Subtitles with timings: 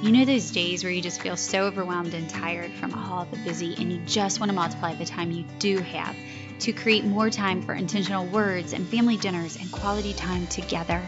[0.00, 3.36] You know those days where you just feel so overwhelmed and tired from all the
[3.38, 6.14] busy, and you just want to multiply the time you do have
[6.60, 11.02] to create more time for intentional words and family dinners and quality time together?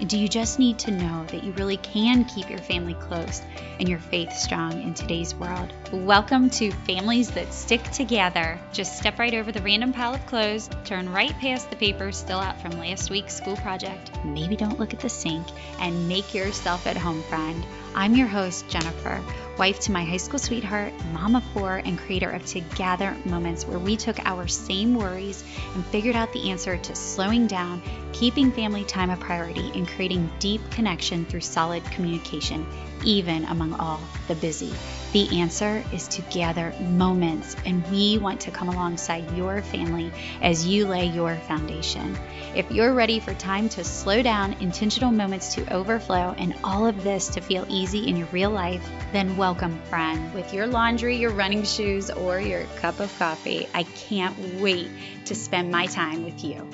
[0.00, 3.40] And do you just need to know that you really can keep your family close
[3.80, 5.72] and your faith strong in today's world?
[5.90, 8.60] Welcome to Families That Stick Together.
[8.70, 12.40] Just step right over the random pile of clothes, turn right past the papers still
[12.40, 15.46] out from last week's school project, maybe don't look at the sink,
[15.80, 17.64] and make yourself at home, friend.
[17.98, 19.24] I'm your host, Jennifer,
[19.56, 23.78] wife to my high school sweetheart, mom of four, and creator of Together Moments, where
[23.78, 25.42] we took our same worries
[25.74, 27.80] and figured out the answer to slowing down,
[28.12, 32.66] keeping family time a priority, and creating deep connection through solid communication,
[33.02, 34.74] even among all the busy.
[35.12, 40.66] The answer is to gather moments, and we want to come alongside your family as
[40.66, 42.18] you lay your foundation.
[42.54, 47.02] If you're ready for time to slow down, intentional moments to overflow, and all of
[47.02, 50.34] this to feel easy in your real life, then welcome, friend.
[50.34, 54.90] With your laundry, your running shoes, or your cup of coffee, I can't wait
[55.26, 56.68] to spend my time with you.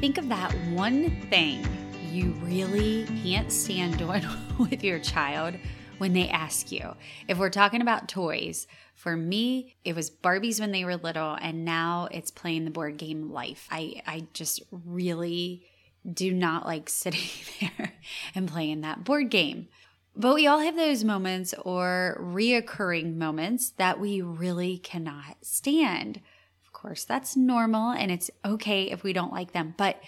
[0.00, 1.66] Think of that one thing
[2.10, 4.22] you really can't stand doing
[4.58, 5.54] with your child
[5.98, 6.94] when they ask you.
[7.28, 11.64] If we're talking about toys, for me, it was Barbies when they were little, and
[11.64, 13.68] now it's playing the board game Life.
[13.70, 15.64] I, I just really
[16.10, 17.28] do not like sitting
[17.60, 17.92] there
[18.34, 19.68] and playing that board game.
[20.16, 26.20] But we all have those moments or reoccurring moments that we really cannot stand.
[26.64, 29.74] Of course, that's normal and it's okay if we don't like them.
[29.76, 30.00] But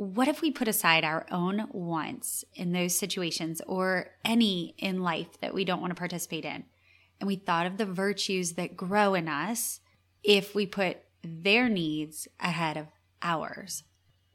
[0.00, 5.38] what if we put aside our own wants in those situations or any in life
[5.42, 6.64] that we don't want to participate in?
[7.20, 9.80] And we thought of the virtues that grow in us
[10.24, 12.86] if we put their needs ahead of
[13.20, 13.82] ours.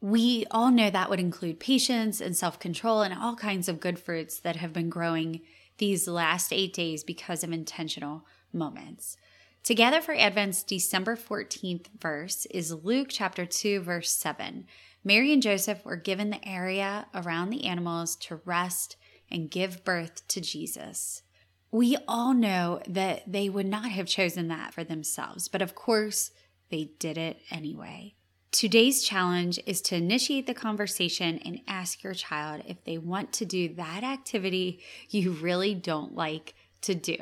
[0.00, 3.98] We all know that would include patience and self control and all kinds of good
[3.98, 5.40] fruits that have been growing
[5.78, 9.16] these last eight days because of intentional moments.
[9.64, 14.64] Together for Advent's December 14th verse is Luke chapter 2, verse 7.
[15.06, 18.96] Mary and Joseph were given the area around the animals to rest
[19.30, 21.22] and give birth to Jesus.
[21.70, 26.32] We all know that they would not have chosen that for themselves, but of course,
[26.70, 28.14] they did it anyway.
[28.50, 33.44] Today's challenge is to initiate the conversation and ask your child if they want to
[33.44, 37.16] do that activity you really don't like to do.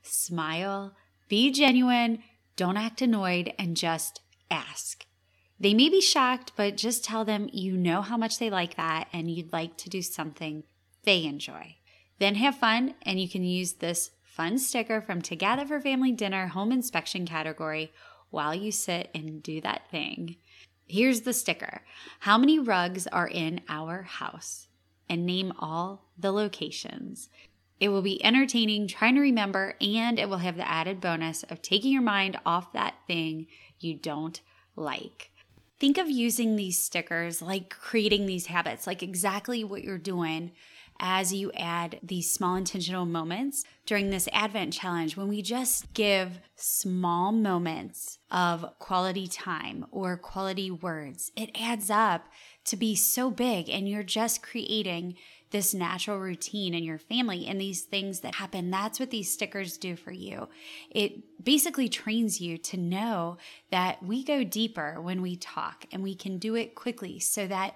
[0.00, 0.94] Smile,
[1.28, 2.22] be genuine,
[2.56, 5.04] don't act annoyed, and just ask.
[5.60, 9.08] They may be shocked, but just tell them you know how much they like that
[9.12, 10.62] and you'd like to do something
[11.04, 11.76] they enjoy.
[12.18, 16.48] Then have fun, and you can use this fun sticker from Together for Family Dinner
[16.48, 17.92] home inspection category
[18.30, 20.36] while you sit and do that thing.
[20.86, 21.82] Here's the sticker
[22.20, 24.68] How many rugs are in our house?
[25.08, 27.30] And name all the locations.
[27.80, 31.62] It will be entertaining trying to remember, and it will have the added bonus of
[31.62, 33.46] taking your mind off that thing
[33.80, 34.40] you don't
[34.76, 35.30] like.
[35.80, 40.52] Think of using these stickers like creating these habits, like exactly what you're doing
[41.00, 46.40] as you add these small intentional moments during this Advent challenge when we just give
[46.56, 51.30] small moments of quality time or quality words.
[51.36, 52.26] It adds up
[52.64, 55.14] to be so big, and you're just creating
[55.50, 58.70] this natural routine in your family and these things that happen.
[58.70, 60.48] That's what these stickers do for you.
[60.90, 63.38] It basically trains you to know
[63.70, 67.74] that we go deeper when we talk and we can do it quickly so that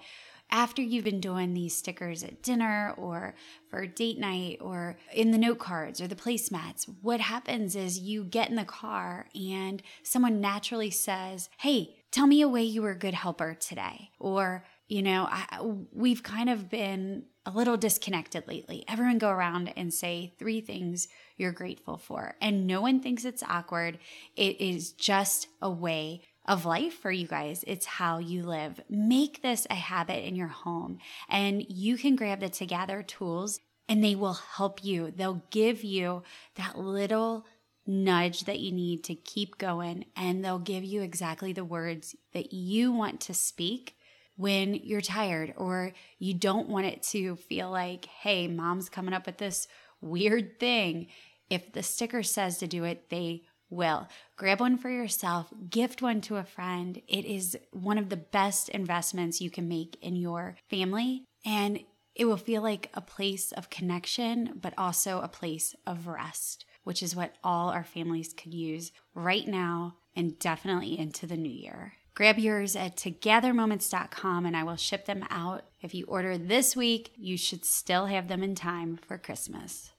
[0.53, 3.35] after you've been doing these stickers at dinner or
[3.71, 8.23] for date night or in the note cards or the placemats, what happens is you
[8.23, 12.91] get in the car and someone naturally says, Hey, tell me a way you were
[12.91, 14.11] a good helper today.
[14.21, 15.59] Or, you know, I,
[15.91, 18.85] we've kind of been a little disconnected lately.
[18.87, 22.37] Everyone go around and say three things you're grateful for.
[22.41, 23.99] And no one thinks it's awkward.
[24.37, 27.65] It is just a way of life for you guys.
[27.67, 28.81] It's how you live.
[28.89, 30.99] Make this a habit in your home,
[31.29, 35.11] and you can grab the Together tools and they will help you.
[35.11, 36.23] They'll give you
[36.55, 37.45] that little
[37.87, 42.53] nudge that you need to keep going, and they'll give you exactly the words that
[42.53, 43.97] you want to speak
[44.37, 49.27] when you're tired or you don't want it to feel like, hey, mom's coming up
[49.27, 49.69] with this
[50.01, 51.09] weird thing.
[51.51, 53.43] If the sticker says to do it, they
[53.73, 54.09] will.
[54.37, 57.01] Grab one for yourself, gift one to a friend.
[57.09, 61.25] It is one of the best investments you can make in your family.
[61.45, 61.81] And
[62.15, 67.03] it will feel like a place of connection, but also a place of rest, which
[67.03, 71.95] is what all our families could use right now and definitely into the new year.
[72.15, 75.63] Grab yours at togethermoments.com and I will ship them out.
[75.81, 79.93] If you order this week, you should still have them in time for Christmas.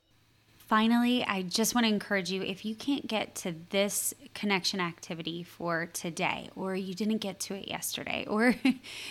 [0.74, 5.44] Finally, I just want to encourage you if you can't get to this connection activity
[5.44, 8.56] for today, or you didn't get to it yesterday, or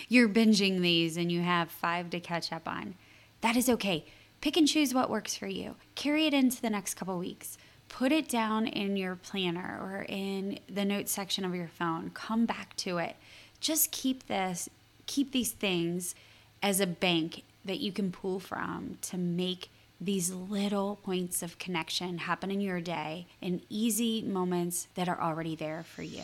[0.09, 2.95] you're binging these and you have five to catch up on,
[3.39, 4.03] that is okay.
[4.41, 5.77] Pick and choose what works for you.
[5.95, 7.57] Carry it into the next couple weeks.
[7.87, 12.11] Put it down in your planner or in the notes section of your phone.
[12.13, 13.15] Come back to it.
[13.61, 14.67] Just keep this,
[15.05, 16.13] keep these things
[16.61, 19.69] as a bank that you can pull from to make
[20.03, 25.55] these little points of connection happen in your day in easy moments that are already
[25.55, 26.23] there for you.